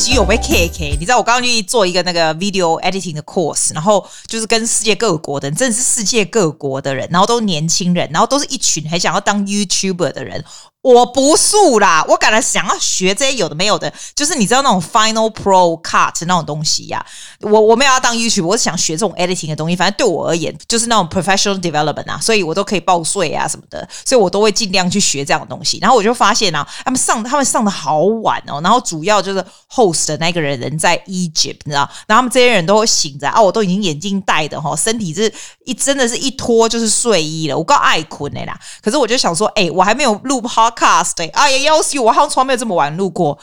[0.00, 10.42] 机有被 K K，你知道我刚刚去做一个那个 video editing 的 course，然后就是跟世界各国的人，真的是世界各国的人，然后都年轻人，然后都是一群很想要当 YouTuber 的人。
[10.82, 17.04] 我不素啦，我本来想要学这些有的没有的，就是你知道那种 Final Pro Cut 那种东西呀、
[17.40, 19.76] 我我没有要当 YouTube，我是想学这种 editing 的东西。
[19.76, 25.78] 反正对我而言，就是那种 professional development 啊，所以我都可以报税啊什么的，所以我都会尽量去学这样的东西。
[25.82, 35.30] 然后我就发现啊，他们上他们上的好晚哦，然后主要就是 host 的那个人人在 Egypt，你知道，然后他们这些人都会醒着啊，我都已经眼镜戴的哈，身体是
[35.66, 38.58] 一真的是一脱就是睡衣了，我够爱困的啦。
[38.80, 40.40] 可是我就想说，哎，我还没有录
[40.70, 43.38] podcast，哎呀，要死我好像从来没有这么晚路过，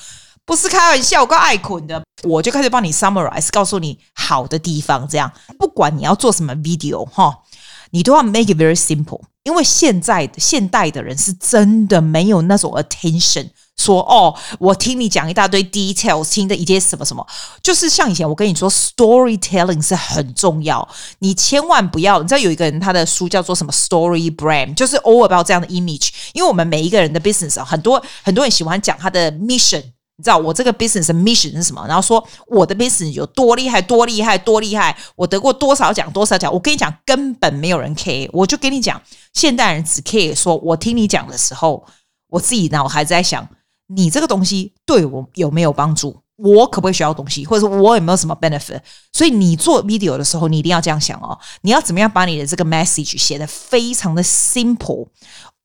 [0.45, 2.02] 不是开玩笑，我够爱困的。
[2.23, 7.39] 我就开始帮你 summarize，告诉你好的地方，这样不管你要做什么 video 哈，
[7.92, 13.50] 你都要 make it very simple，因为现在现代的人是真的没有那种 attention。
[13.78, 17.25] 说哦，我听你讲一大堆 details，听的一些什么什么，
[17.61, 20.88] 就是像以前我跟你说，storytelling 是很重要，
[21.19, 29.84] 你千万不要，你知道有一个人他的书叫做什么 story brand，就是 all about 这样的 image，因为我们每一个人的 business 很多很多人喜欢讲他的 mission，
[30.17, 31.86] 你知道我这个 business 的 mission 是什么？
[31.88, 39.00] 然后说我的 business 有多厉害，多厉害，多厉害，我得过多少奖，多少奖，我跟你讲，根本没有人 care，我就跟你讲，
[39.34, 41.86] 现代人只 care 说我听你讲的时候，
[42.31, 43.47] 我自己脑还在想。
[43.88, 46.21] 你这个东西对我有没有帮助？
[46.35, 47.43] 我可不可以学到东西？
[47.45, 48.79] 或者说我有没有什么 benefit？
[49.11, 51.38] 所以你做 video 的时候，你一定要这样想哦。
[51.61, 55.07] 你要怎么样把你的这个 message 写得非常的 simple、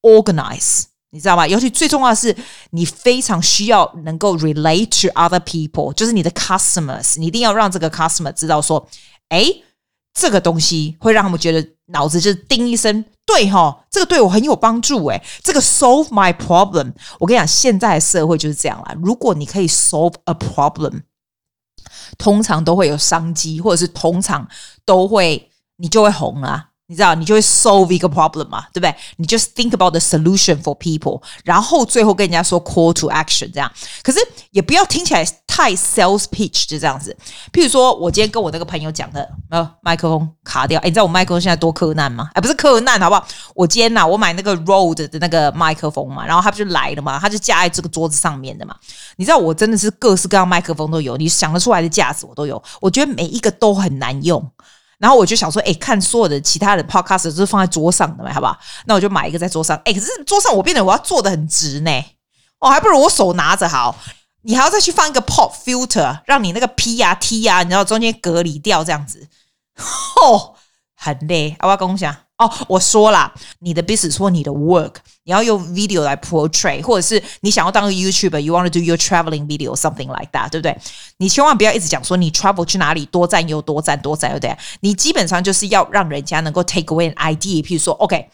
[0.00, 1.46] organize，你知道吗？
[1.46, 2.34] 尤其最重要的是，
[2.70, 8.88] 你非常需要能够 relate to other people，就是你的 customers，你一定要让这个 customer 知道说，
[9.28, 9.44] 哎，
[10.14, 13.04] 这个东西会让他们觉得脑子就是叮一声。
[13.24, 15.22] 对哈，这个对我很有帮助诶。
[15.42, 18.94] 这个 solve my problem，我跟你讲，现在的社会就是这样啦。
[19.00, 21.02] 如果你可以 solve a problem，
[22.18, 24.46] 通常都会有商机，或者是通常
[24.84, 26.70] 都会你就会红啊。
[26.92, 28.94] 你知道，你就会 solve 一个 problem 嘛，对不对？
[29.16, 33.72] 你 just think about the solution for people，然后最后跟人家说 call to action 这样。
[34.02, 34.18] 可是
[34.50, 37.16] 也不要听起来太 sales pitch 就这样子。
[37.50, 40.78] 譬如说，我今天跟我那个朋友讲的，呃，麦克风卡掉。
[40.82, 42.28] 诶，你知道我麦克风现在多克难吗？
[42.34, 43.26] 哎，不是克难，好不好？
[43.54, 48.76] 我今天呐、我买那个 road 的那个麦克风嘛，然后他不就来了嘛，他就架在这个桌子上面的嘛。
[49.16, 52.62] 你知道我真的是各式各样麦克风都有，你想得出来的架子我都有。
[52.82, 54.46] 我觉得每一个都很难用。
[55.02, 58.56] 然后我就想说，哎，看所有的其他的 podcast 都是放在桌上的嘛，好不好？
[58.86, 59.76] 那我就买一个在桌上。
[59.84, 61.90] 哎，可是桌上我变得我要坐的很直呢，
[62.60, 63.98] 哦，还不如我手拿着好。
[64.42, 69.28] 你还要再去放一个 pop filter，让你那个 P 呀 T 呀，你知道中间隔离掉这样子，
[70.22, 70.54] 哦，
[70.96, 71.56] 很累。
[71.60, 72.14] 我要跟我讲。
[72.42, 74.94] 哦，我说啦，你的 business 或你的 work，
[75.24, 80.76] 你要用 video 来 portray，或者是你想要当个 YouTuber，you want to do your traveling video something like that，对不对？
[81.18, 84.56] 你千万不要一直讲说你 travel 去哪里多赞又多赞多赞，对不对？
[84.80, 88.28] 你基本上就是要让人家能够 take away an idea，譬如说，OK，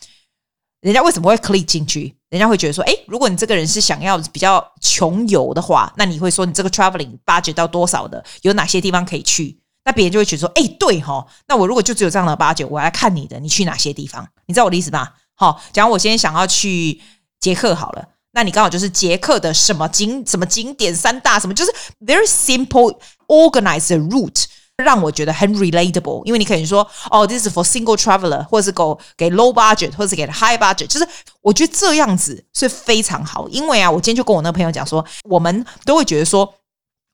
[0.80, 2.14] 人家为什么会 click 进去？
[2.30, 8.22] 人家会觉得说，诶，如果你这个人是想要比较穷游的话，那你会说你这个 traveling budget 到多少的？
[8.42, 9.58] 有哪些地方可以去？
[9.88, 14.28] 那别人就会觉得说，哎，对哈，那我如果就只有这样的八九，我来看你的，你去哪些地方？
[14.44, 15.14] 你知道我的意思吧？
[15.34, 17.00] 好，假如我今天想要去
[17.40, 21.72] 捷克好了，那你刚好就是捷克的什么景什么景点三大什么，就是
[22.04, 24.44] very simple organized route，
[24.76, 26.22] 让我觉得很 relatable。
[26.26, 28.84] 因为你可以说，哦，this is for single traveler，或者是给
[29.16, 31.08] 给 low budget，或者是给 high budget，就是
[31.40, 33.48] 我觉得这样子是非常好。
[33.48, 36.52] 因为啊，我今天就跟我那个朋友讲说，我们都会觉得说，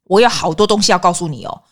[0.07, 1.63] 我有好多东西要告诉你哦。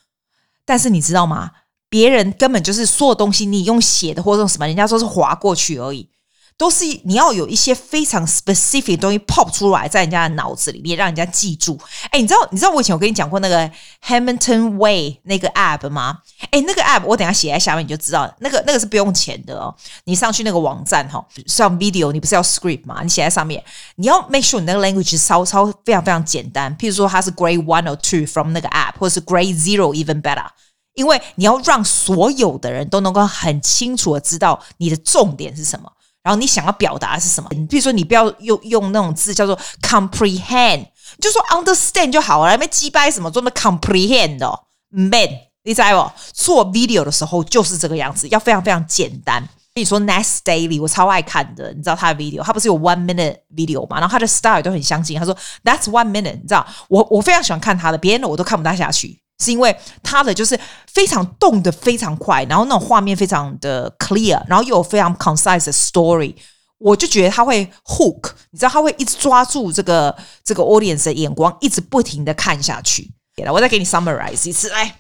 [0.65, 1.50] 但是你知道吗？
[1.89, 6.09] 别人根本就是所有东西，你用写的或者用什么，人家说是划过去而已，
[6.57, 11.79] 都是你要有一些非常 specific 的东西 pop 出来，在人家的脑子里面，让人家记住。
[12.11, 13.71] 哎，你知道你知道我以前我跟你讲过那个
[14.07, 16.19] Hamilton Way 那个 app 吗？
[16.51, 19.75] 哎，那个 app 我等下写在下面你就知道，那个那个是不用钱的哦。
[20.04, 23.01] 你上去那个网站哈，上 video 你不是要 script 吗？
[23.03, 23.63] 你写在上面，
[23.97, 30.22] 你要 make sure 你那个 language 稍稍非常非常简单，譬如说它是 grade one or two from 那个 app，或者是 grade zero even
[30.22, 30.47] better。
[30.95, 35.91] 因为你要让所有的人都能够很清楚的知道你的重点是什么，
[36.22, 37.48] 然后你想要表达是什么。
[37.69, 40.86] 比如说，你不要用用那种字叫做 comprehend，
[41.21, 45.28] 就说 understand 就好了，没鸡掰什么做那 comprehend 哦，man，
[45.65, 46.21] 你知道不？
[46.33, 49.48] 做 video 的时候就是这个样子，要非常非常简单。
[49.74, 53.98] 跟你说 Nest Daily，我超爱看的，你知道他的 video，他不是有 one minute video 嘛？
[53.98, 55.34] 然后他的 style 都很相近，他说
[55.65, 59.21] That's one minute，你知道我我非常喜欢看他的，别人的我都看不大下去。
[59.42, 66.33] 是因为他的就是非常动得非常快，然后那种画面非常的 clear，然后又有非常 concise 的 story，
[66.78, 73.10] 我就觉得他会 hook，你知道他会一直抓住这个这个 audience 的眼光，一直不停的看下去。
[73.34, 74.69] 给了，我再给你 summarize 一次。
[74.69, 74.95] 来，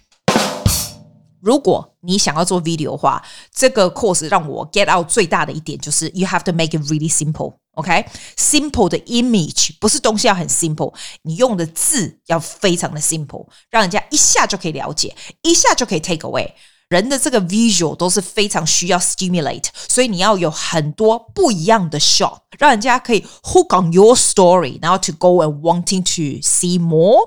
[1.41, 3.23] 如果你想要做 video 的话，
[3.53, 8.89] 这个 course 让我 get out 最大的一点就是 you have to make it really simple。OK，simple、okay?
[8.89, 10.91] 的 image 不是东西要很 simple，
[11.21, 16.53] 你用的字要非常的 simple，让人家一下就可以了解，一下就可以 take away。
[16.89, 27.19] 人的这个 visual 都是非常需要 stimulate，所以你要有很多不一样的 shot，让人家可以 hook on your story，然后 to go and wanting to see more。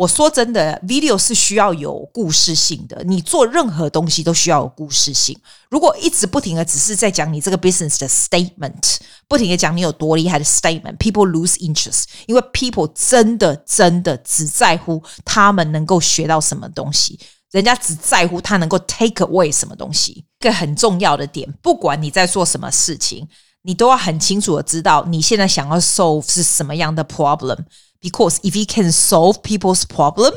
[0.00, 5.38] 我说真的，video 是需要有故事性的，你做任何东西都需要有故事性。
[5.68, 8.96] 如果一直不停的只是在讲你这个 business 的 statement，
[9.28, 17.20] 不停的讲你有多厉害的 statement，people lose interest，因为 people 真的真的只在乎他们能够学到什么东西。
[17.50, 21.46] 人家只在乎他能够 take away 什么东西，一个很重要的点。
[21.60, 23.28] 不管你在做什么事情，
[23.64, 27.58] 你都要很清楚的知道你现在想要 solve 是什么样的 problem。
[28.02, 30.32] Because if you can solve people's problem,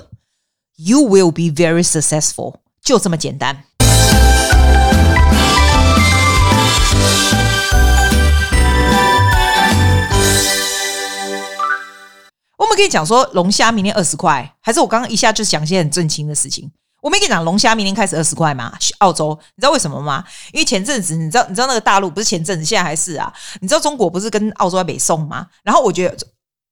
[0.76, 2.56] you will be very successful。
[2.84, 3.64] 就这么简单。
[12.58, 16.70] 我们可以讲说龙虾明天二十块，还是我刚刚一下就讲一些很震惊的事情？
[17.02, 18.78] 我没跟你讲，龙虾明天开始二十块吗？
[18.98, 20.22] 澳洲，你知道为什么吗？
[20.52, 23.34] 因为前阵子，你知道，你知道那个大陆不是前阵子，现在还是啊？
[23.62, 25.48] 你知道中国不是跟澳洲在北送吗？
[25.64, 26.18] 然后我觉得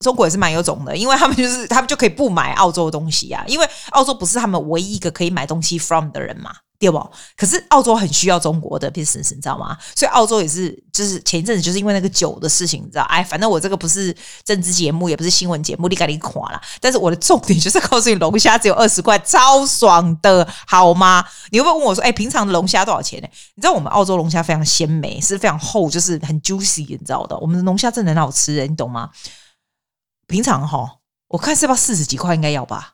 [0.01, 6.51] 中国也是蛮有种的，因为他们就是他们就可以不买澳洲的东西啊，因为澳洲不是他们唯一一个可以买东西 from 的人嘛。
[6.81, 6.97] 对不？
[7.37, 9.77] 可是澳洲很需要中国的 business，你知道吗？
[9.95, 13.03] 所以澳洲也是，就是前一阵子就是因为那个酒的事情，你知道？
[13.03, 14.11] 哎，反正我这个不是
[14.43, 16.59] 政治节目，也不是新闻节目，你赶紧垮了。
[16.79, 21.23] 但是我的重点就是告诉你，龙虾只有二十块，超爽的，好吗？
[21.51, 23.27] 你会不会问我说，哎，平常的龙虾多少钱呢？
[23.53, 27.37] 你知道我们澳洲龙虾非常鲜美，是非常厚，就是很 juicy，你知道的。
[27.37, 29.07] 我们的龙虾真的很好吃，你懂吗？
[30.31, 32.93] 平常哈，我看是不是四十几块，应该要吧？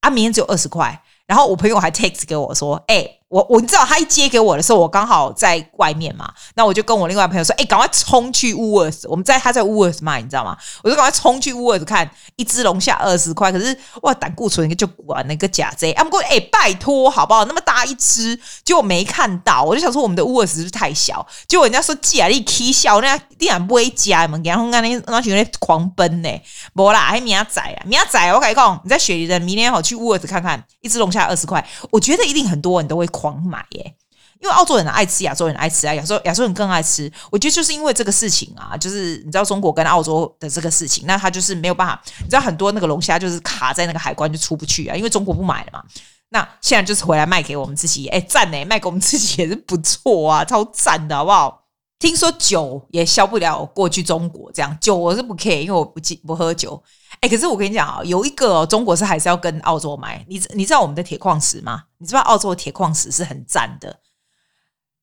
[0.00, 1.04] 啊，明天只有二十块。
[1.26, 3.19] 然后我朋友还 text 给我说，哎。
[3.30, 10.56] 我我知道他一接给我的时候，我刚好在外面嘛，那我就跟我另外朋友说：“哎，赶快冲去 w o o l s 我们在他在 Woolworths 卖，你知道吗？
[10.82, 17.44] 我就赶快冲去 w o o l s 看一只龙虾二十块，可是哇，胆固醇就管那个假贼，啊不过哎，拜托好不好？
[17.44, 21.24] 那么大一只，结果没看到，我就想说我们的 w o o l s 是不是太小？
[21.46, 26.28] 结果人家说假力 K 小，那竟然不会加，你们然后那那那群人狂奔呢，
[26.74, 33.06] 不啦，还明仔啊，明仔我跟你讲，你在雪梨的明天好去 w o o l s 看看，一只龙虾二十块，我觉得一定很多人都会。
[33.20, 33.94] 狂买耶，
[34.40, 37.12] 因为澳洲人爱吃，亚洲人爱吃啊，亚洲亚洲人更爱吃。
[37.30, 42.00] 我觉得就是因为这个事情啊，就是你知道中国跟澳洲的这个事情，那他就是没有办法。
[42.20, 45.84] 你知道很多那个龙虾就是卡在那个海关就出不去啊，因为中国不买了嘛。
[46.30, 51.64] 那现在就是回来卖给我们自己，哎，赞呢，卖给我们自己也是不错啊，超赞的好不好？
[51.98, 56.82] 听说酒也销不了过去中国这样，酒我是不 care，因为我不不喝酒。
[57.20, 60.24] 哎，可是我跟你讲啊，有一个中国是还是要跟澳洲买。
[60.28, 61.84] 你你知道我们的铁矿石吗？
[61.98, 63.98] 你知道澳洲的铁矿石是很赞的。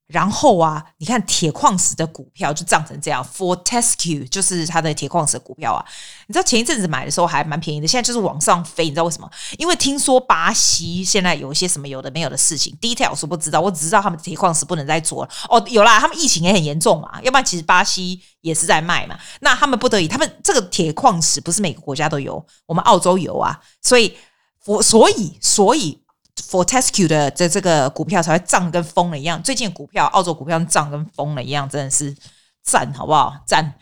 [0.08, 5.84] 然后啊，你看铁矿石的股票就涨成这样，Fortescue 就是它的铁矿石股票啊。
[6.28, 8.86] 你知道前一阵子买的时候还蛮便宜的，现在就是往上飞。
[8.86, 9.30] 你知道为什么？
[9.58, 15.32] 因为听说巴西现在有一些什么有的没有的事情，details 不知道，我只知道他们铁矿石不能再做了。
[15.50, 19.20] 哦，有啦，他们疫情也很严重嘛，要不然其实巴西也是在卖嘛。
[19.42, 24.16] 那他们不得已，他们这个铁矿石不是每个国家都有，我们澳洲有啊，所以
[24.66, 26.02] 我所以所以。
[26.38, 32.16] Fortescue 的这这个股票才会涨跟疯了一样，最近股票澳洲股票涨跟疯了一样，真的是
[32.64, 33.36] 赞，好不好？
[33.46, 33.74] 赞！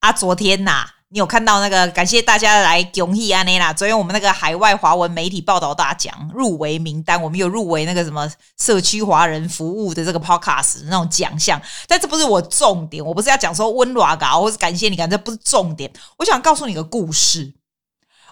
[0.00, 1.01] 啊，昨天呐、啊。
[1.12, 1.86] 你有看到那个？
[1.88, 3.70] 感谢大家来恭喜安妮啦！
[3.70, 8.26] 昨天我们那个海外华文媒体报道大奖入围名单，我们有入围那个什么
[8.58, 15.92] 社区华人服务的这个 podcast 那种奖项，但这不是我重点，我不是要讲说温暖嘎，或是感谢你，感这不是重点。
[16.16, 17.52] 我想告诉你个故事，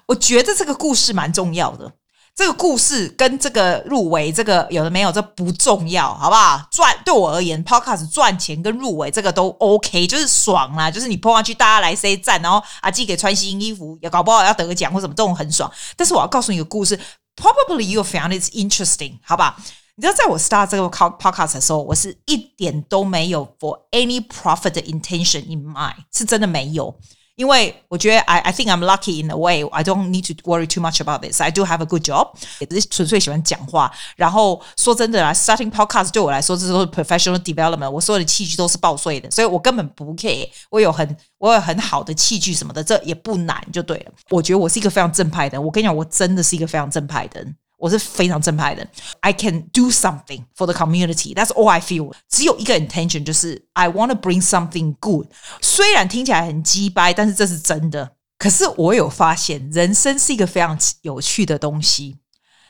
[0.07, 1.93] 我觉得这个故事蛮重要的。
[2.41, 6.67] 这个故事跟这个入围，这个有的没有，这不重要，好不好？
[6.71, 15.71] 赚对我而言，Podcast 赚钱跟入围这个都 OK，就是爽啦，就是你 po 上去，大家来 say 赞，然后阿季给穿新衣服，也搞不好要得个奖或什么，这种很爽。
[15.99, 16.99] 但是我要告诉你一个故事
[17.37, 19.57] ，Probably you found it interesting，好吧？
[19.97, 26.97] 你知道，在我 start 这个 podcast 的时候，我是一点都没有 for any profit intention in mind，是真的没有。
[27.40, 29.62] 因为我觉得 I I think I'm lucky in a way.
[29.72, 31.42] I don't need to worry too much about this.
[31.42, 32.30] I do have a good job.
[32.60, 33.92] 也是纯粹喜欢讲话。
[34.16, 37.90] 然后说真的啦，starting podcast 对我来说，这都是 professional development。
[37.90, 40.48] 我所有的器具都是报税的，所以我根本不 care。
[40.70, 44.12] 我有很我有很好的器具什么的，这也不难，就对了。
[44.30, 45.66] 我觉得我是一个非常正派的人。
[45.66, 47.56] 我跟你讲，我真的是一个非常正派的人。
[47.81, 48.87] 我是非常正派的。
[49.21, 51.35] I can do something for the community.
[51.35, 52.13] That's all I feel.
[52.29, 55.29] 只有一个 intention，就是 I want to bring something good。
[55.61, 58.13] 虽然听起来很鸡掰，但是这是真的。
[58.39, 62.19] 可是我有发现，人生是一个非常有趣的东西。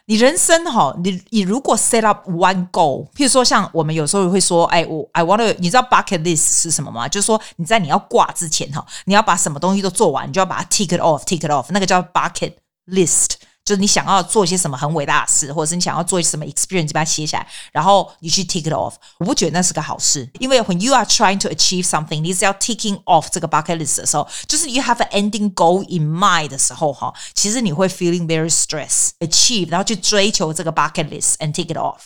[0.06, 7.06] 你人生哈，你你如果 set up one goal，譬如说像我们有时候会说，哎，我 I want to，你知道 bucket list 是什么吗？
[7.06, 12.54] 就是说你在你要挂之前哈，你要把什么东西都做完，你就要把它 tick it off，tick it off，那个叫 bucket
[12.86, 13.34] list。
[13.64, 18.94] 就是你想要做一些什么很伟大的事，或者是你想要做一些什么 experience，把它写下来，然后你去 tick it off。
[19.18, 24.96] 我不觉得那是个好事，因为 when you are trying to achieve something，你只要 ticking off 这个 bucket list 的时候，就是 you have
[24.96, 31.76] an ending goal in mind 的时候，哈，其实你会 feeling very stress achieve，然后去追求这个 bucket list and tick it
[31.76, 32.00] off，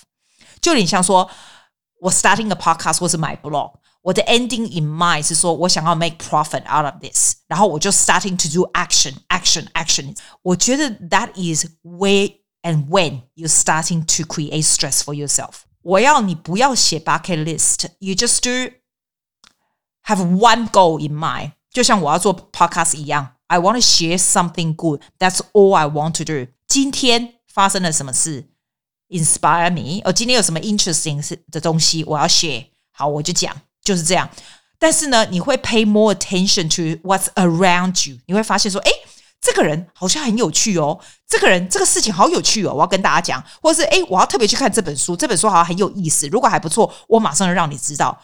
[0.60, 1.30] 就有点像说
[2.00, 3.72] 我 starting a podcast 或是 my blog。
[4.03, 10.15] 我的 ending in mind 是说，我想要 make profit out of this，然后我就 starting to do action, action, action。
[10.41, 15.61] 我觉得 that is where and when you starting to create stress for yourself。
[15.81, 18.73] 我要你不要写 bucket list，you just do
[20.05, 21.53] have one goal in mind。
[21.71, 26.51] 就像我要做 podcast 一样，I want to share something good。That's all I want to do。
[26.67, 28.49] 今天发生了什么事？
[29.09, 30.01] Inspire me。
[30.03, 32.67] 哦，今天有什么 interesting 的东西我要 share？
[32.91, 33.55] 好，我就讲。
[33.84, 34.28] 就是这样，
[34.78, 38.18] 但是呢，你会 pay more attention to what's around you。
[38.26, 38.90] 你会发现说，哎，
[39.40, 40.98] 这个人好像很有趣哦，
[41.28, 46.26] 这个人这个事情好有趣哦，我要跟大家讲，或者是诶，我要特别去看这本书，这本书好像很有意思。
[46.28, 48.18] 如果还不错，我马上就让你知道。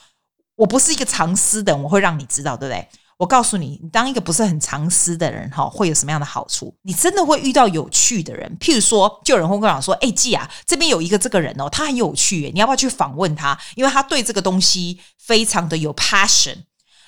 [0.57, 2.89] 我不是一个藏私的，我会让你知道，对不对？
[3.21, 6.75] 我告诉你，你当一个不是很藏私的人哈，会有什么样的好处？
[6.81, 8.51] 你真的会遇到有趣的人。
[8.59, 13.59] 譬如说，就有人会跟我讲说：“哎，季啊，这边有一个这个人哦，他很有趣，你要不要去访问他？
[13.75, 16.57] 因为他对这个东西非常的有 passion。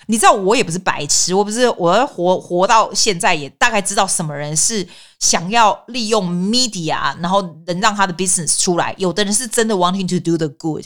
[0.04, 4.86] 你知道，我也不是白痴，我不是，我要活活到现在也大概知道什么人是
[5.18, 8.94] 想要利用 media，然后能让他的 business 出来。
[8.98, 10.84] 有的人是真的 wanting to do the good。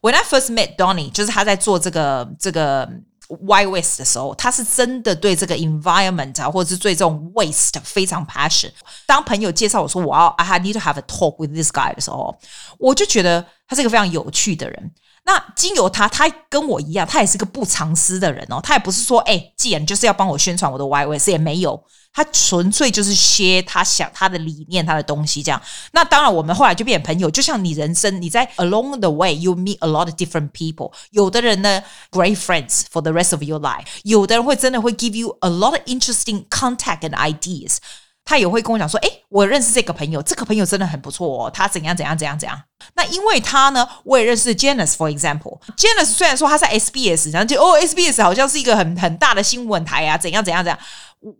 [0.00, 2.88] When I first met Donny，就是他在做这个这个。
[3.29, 8.71] Y Waste 的时候，他是真的对这个 environment 啊，或者是对这种 waste 非常 passion。
[9.05, 12.37] 当朋友介绍我说我要 I need to have a talk with this guy 的时候，
[12.79, 14.91] 我就觉得他是一个非常有趣的人。
[15.24, 18.60] 那经由他，他跟我一样，他也是个不藏私的人哦。
[18.62, 21.82] 他也不是说，哎，既然就是要帮我宣传我的 Y O S，也没有。
[22.14, 25.62] 他纯粹就是些他想他的理念，他的东西这样。
[25.92, 27.30] 那当然，我们后来就变成朋友。
[27.30, 30.92] 就像你人生，你在 along the way you meet a lot of different people。
[31.12, 33.86] 有的人呢，great friends for the rest of your life。
[34.02, 37.78] 有的人会真的会 give you a lot of interesting contact and ideas。
[38.24, 41.50] 他也会跟我讲说，诶，我认识这个朋友，这个朋友真的很不错哦。
[41.50, 42.62] 他怎样怎样怎样怎样。
[42.94, 45.60] 那因为他呢，我也认识 Janice，for example。
[45.76, 50.78] Janice 虽然说他是 SBS，然后就哦，SBS 好像是一个很很大的新闻台啊，怎样怎样怎样。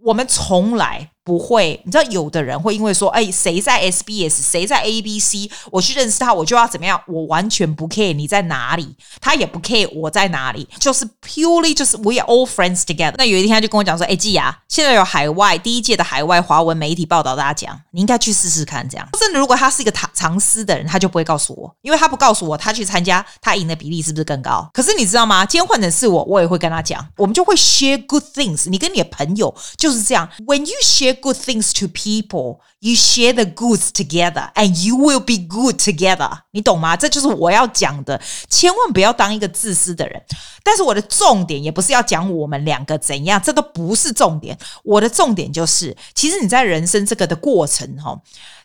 [0.05, 7.01] 我们从来不会，你知道，有的人会因为说，哎，谁在 SBS，谁在 ABC，我去认识他，我就要怎么样？
[7.07, 13.15] 我完全不 care 你在哪里，他也不 care 我在哪里，就是 purely 就是 we are all friends together。
[13.19, 18.89] 那有一天他就跟我讲说，哎，季雅，现在有海外第一届的海外华文媒体报道大奖，你应该去试试看。
[18.89, 24.69] 这样，真的，如果他是一个藏藏私的人，他就不会告诉我，因为他不告诉我，他去参加，他赢的比例是不是更高？
[24.73, 25.47] 可是你知道吗？
[25.47, 28.69] 今天换成是我，我也会跟他讲，我们就会 share good things。
[28.69, 29.53] 你跟你的朋友。
[29.77, 30.29] 就是这样。
[30.47, 35.39] When you share good things to people, you share the goods together, and you will be
[35.39, 36.41] good together.
[36.51, 36.97] 你懂吗？
[36.97, 38.21] 这就是我要讲的。
[38.49, 40.23] 千万不要当一个自私的人。
[40.65, 44.57] 但是我的重点也不是要讲我们两个怎样，这都不是重点。
[44.85, 48.17] 我的重点就是，其实你在人生这个的过程哈，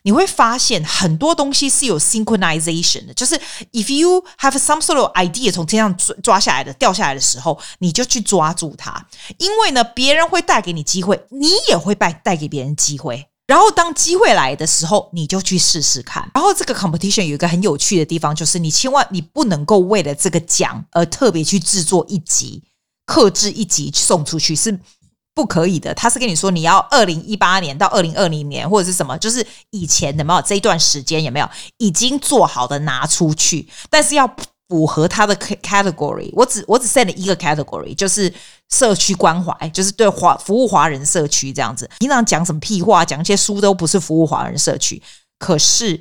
[0.08, 3.12] 你会发现很多东西是有 synchronization 的。
[3.12, 3.38] 就是
[3.72, 9.06] if you have some sort of idea 从天上抓下来的掉下来的时候，你就去抓住它。
[9.36, 13.28] 因为呢，别人会带给你机会，你也会带带给别人机会。
[13.46, 16.30] 然后当机会来的时候，你就去试试看。
[16.32, 22.62] 然后这个 competition 有一个很有趣的地方，就是你千万你不能够为了这个奖而特别去制作一集、
[23.04, 24.80] 克制一集送出去是
[25.38, 25.94] 不可以的。
[25.94, 34.28] 他是跟你说，你要二零一八年到二零二零年或者是什么，就是以前的没有这一段时间有没有已经做好的拿出去，但是要。
[34.70, 38.30] 符合他的 category，我只我只 set 了一个 category，就是
[38.68, 41.88] 社区关怀，就是对华服务华人社区这样子。
[42.00, 45.02] 平常讲什么屁话，讲一些书都不是服务华人社区，
[45.38, 45.98] 可是。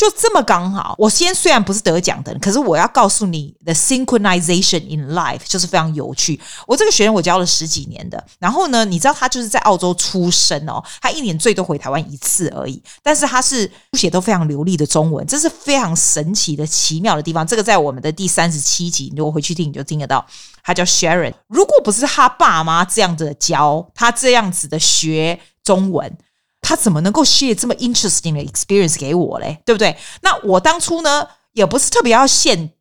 [0.00, 6.40] 就这么刚好，我先虽然不是得奖的人，可是我要告诉你，the synchronization in life 就是非常有趣。
[6.66, 17.46] 我这个学生我教了十几年的，然后呢，你知道他就是在澳洲出生哦，他一年最多回台湾一次而已，但是他是书写都非常流利的中文，这是非常神奇的奇妙的地方。
[17.46, 20.24] 这个在我们的第三十七集，如果回去听你就听得到。
[20.62, 26.16] 他叫 Sharon，如果不是他爸妈这样子教他这样子的学中文。
[26.60, 29.60] 他怎么能够 share 这么 interesting 的 experience 给我嘞？
[29.64, 29.96] 对不对？
[30.22, 32.72] 那我当初呢，也不是特别要献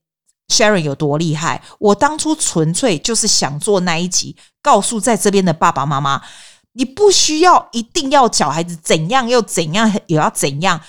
[0.49, 6.21] Sharon 有多厉害，我当初纯粹就是想做那一集，告诉在这边的爸爸妈妈，
[6.73, 10.81] 你不需要一定要小孩子怎样又怎样，也要怎样，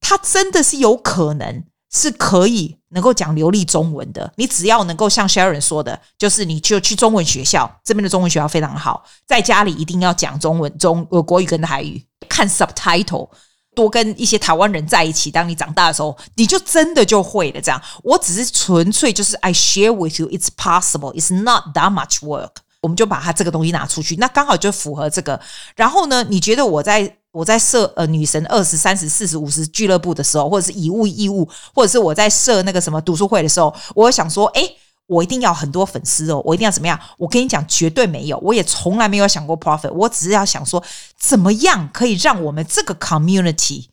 [0.00, 1.64] 他真的是有可能。
[1.92, 13.30] 是可以能够讲流利中文的，你只要能够像 Sharon 说的，就是你就去中文学校，这边的中文学校非常好，在家里一定要讲中文中呃国语跟台语，看 subtitle，
[13.74, 17.60] 多跟一些台湾人在一起，当你长大的时候，你就真的就会了。
[17.60, 22.52] 这样，我只是纯粹就是 I share with you, it's possible, it's not that much work，
[22.82, 25.40] 我们就把它这个东西拿出去，那刚好就符合这个。
[25.76, 27.17] 然后呢，你觉得我在？
[27.30, 34.62] 我在设呃女神二十三十四十五十俱乐部的时候，或者是以物易物，或者是我在设那个什么读书会的时候，我想说，哎，
[35.06, 36.98] 我一定要很多粉丝哦，我一定要怎么样？
[37.18, 40.82] 我跟你讲，绝对没有，我也从来没有想过 profit，我只是要想说，
[41.20, 43.88] 怎么样可以让我们这个 community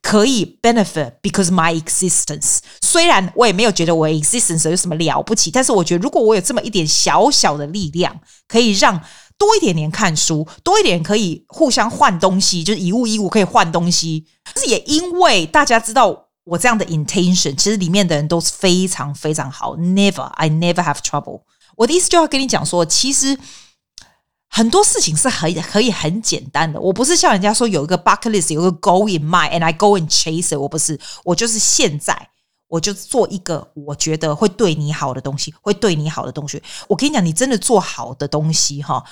[0.00, 2.60] 可以 benefit because my existence。
[2.80, 8.18] 虽然我也没有觉得我 existence 有什么了不起，但是我觉得如果我有这么一点小小的力量，
[8.48, 9.00] 可以让。
[9.40, 14.26] 多一点点看书，多一点可以互相换东西，就是以物易物可以换东西。
[14.44, 19.74] 但是也因为大家知道我这样的 intention，其实里面的人都是非常非常好。
[19.78, 21.44] Never, I never have trouble。
[21.76, 23.38] 我的意思就要跟你讲说，其实
[24.50, 26.78] 很多事情是很可以很简单的。
[26.78, 30.58] 我不是像人家说有一个 bucket list，有个 g o in mind，and I go and chase it。
[30.60, 32.28] 我不是，我就是现在。
[32.70, 36.62] 我就做一个我觉得会对你好的东西，会对你好的东西。
[36.86, 39.02] 我跟你讲，你真的做好的东西，哈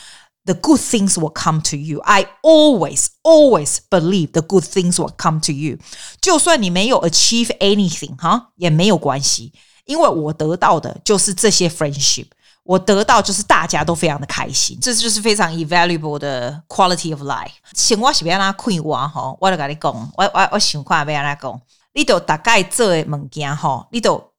[0.44, 1.98] ，the good things will come to you.
[2.02, 5.78] I always, always believe the good things will come to you.
[6.20, 9.52] 就算你没有 achieve anything，哈，也没有关系，
[9.86, 12.28] 因为我得到的就是这些 friendship，
[12.62, 17.50] 我得到就是大家都非常的开心，这就是非常 invaluable 的 quality of life。
[17.74, 21.60] 请我是不要让他困我哈，我来跟你讲，我我我想看不要让他讲。
[21.94, 24.32] 你都大概做的物件吼，你都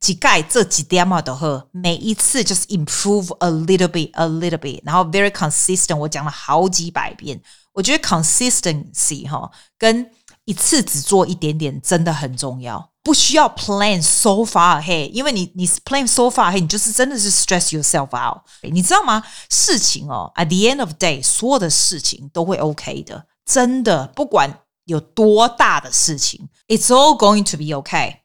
[0.00, 5.96] 几概这几点嘛都好，每一次就是 improve a little bit, a little bit，然后 very consistent。
[5.96, 7.40] 我讲了好几百遍，
[7.74, 10.10] 我觉得 consistency 哈，跟
[10.46, 19.22] 一次只做一点点真的很重要，不需要 plan so far ahead，因为你你 plan so far ahead，你就是真的是 stress yourself out，你知道吗？
[19.50, 24.60] 事情哦，at the end of day，所有的事情都会 OK 的，真的不管。
[24.90, 28.16] 有多大的事情，It's all going to be okay。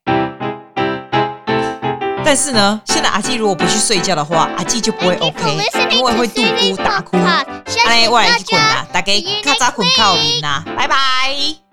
[2.25, 5.57] 但是呢，现在阿基如果不去睡觉的话，阿基就不会 OK，
[5.91, 7.17] 因为会肚咕打哭。
[7.85, 11.64] 哎，我来去困啦，大家卡早困靠眠啦，拜拜。